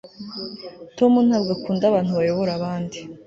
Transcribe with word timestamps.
tom 0.97 1.13
ntabwo 1.27 1.51
akunda 1.57 1.83
abantu 1.87 2.11
bayobora 2.19 2.51
abandi 2.59 2.97